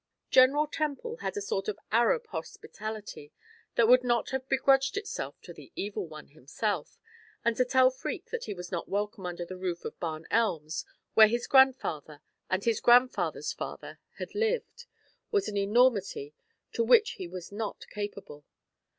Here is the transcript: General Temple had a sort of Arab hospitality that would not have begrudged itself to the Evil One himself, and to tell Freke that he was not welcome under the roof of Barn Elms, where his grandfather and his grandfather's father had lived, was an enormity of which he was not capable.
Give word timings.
General 0.31 0.65
Temple 0.65 1.17
had 1.17 1.37
a 1.37 1.41
sort 1.41 1.67
of 1.67 1.77
Arab 1.91 2.25
hospitality 2.25 3.31
that 3.75 3.87
would 3.87 4.03
not 4.03 4.31
have 4.31 4.49
begrudged 4.49 4.97
itself 4.97 5.39
to 5.41 5.53
the 5.53 5.71
Evil 5.75 6.07
One 6.07 6.29
himself, 6.29 6.97
and 7.45 7.55
to 7.55 7.63
tell 7.65 7.91
Freke 7.91 8.31
that 8.31 8.45
he 8.45 8.53
was 8.55 8.71
not 8.71 8.89
welcome 8.89 9.27
under 9.27 9.45
the 9.45 9.57
roof 9.59 9.85
of 9.85 9.99
Barn 9.99 10.25
Elms, 10.31 10.85
where 11.13 11.27
his 11.27 11.45
grandfather 11.45 12.23
and 12.49 12.63
his 12.63 12.79
grandfather's 12.81 13.53
father 13.53 13.99
had 14.17 14.33
lived, 14.33 14.87
was 15.29 15.47
an 15.47 15.55
enormity 15.55 16.33
of 16.79 16.89
which 16.89 17.11
he 17.19 17.27
was 17.27 17.51
not 17.51 17.85
capable. 17.91 18.43